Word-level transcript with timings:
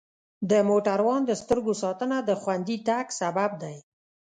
د 0.49 0.51
موټروان 0.69 1.21
د 1.25 1.31
سترګو 1.41 1.73
ساتنه 1.83 2.17
د 2.23 2.31
خوندي 2.41 2.77
تګ 2.87 3.05
سبب 3.19 3.51
دی. 3.63 3.75